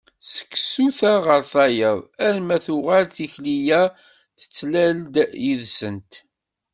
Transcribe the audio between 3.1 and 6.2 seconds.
tikli-a tettlal-d yid-sent.